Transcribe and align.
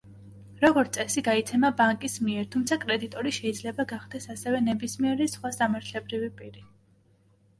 როგორც 0.61 0.95
წესი 0.99 1.21
გაიცემა 1.27 1.69
ბანკის 1.81 2.15
მიერ, 2.29 2.47
თუმცა 2.55 2.77
კრედიტორი 2.85 3.33
შეიძლება 3.37 3.85
გახდეს 3.91 4.25
ასევე 4.35 4.61
ნებისმიერი 4.69 5.27
სხვა 5.35 5.51
სამართლებრივი 5.59 6.31
პირი. 6.41 6.65